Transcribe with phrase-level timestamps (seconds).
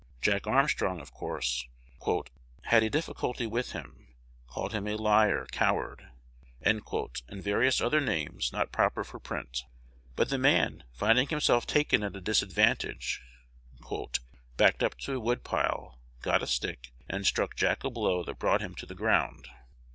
[0.19, 1.67] Jack Armstrong, of course,
[2.63, 4.07] "had a difficulty with him;"
[4.47, 6.09] "called him a liar, coward,"
[6.59, 6.81] and
[7.35, 9.63] various other names not proper for print;
[10.15, 13.21] but the man, finding himself taken at a disadvantage,
[14.57, 18.61] "backed up to a woodpile," got a stick, and "struck Jack a blow that brought
[18.61, 19.49] him to the ground."